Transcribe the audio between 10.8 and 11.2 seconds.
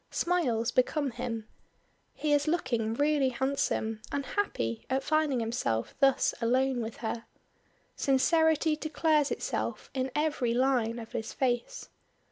of